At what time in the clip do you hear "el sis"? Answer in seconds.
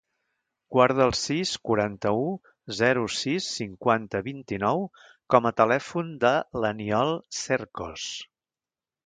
1.09-1.51